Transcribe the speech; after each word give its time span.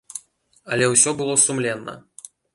Але 0.77 0.87
ўсё 0.93 1.13
было 1.21 1.37
сумленна. 1.45 1.93